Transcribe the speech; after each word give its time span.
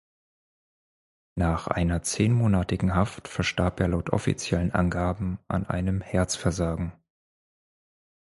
Nach 1.37 1.67
einer 1.67 2.01
zehnmonatigen 2.01 2.95
Haft 2.95 3.27
verstarb 3.27 3.79
er 3.81 3.89
laut 3.89 4.09
offiziellen 4.09 4.71
Angaben 4.71 5.37
an 5.47 5.67
einem 5.67 6.01
Herzversagen. 6.01 6.93